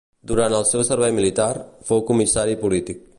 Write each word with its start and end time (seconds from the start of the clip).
Durant 0.29 0.55
el 0.59 0.65
seu 0.69 0.83
servei 0.87 1.13
militar, 1.19 1.51
fou 1.91 2.05
comissari 2.11 2.61
polític. 2.65 3.09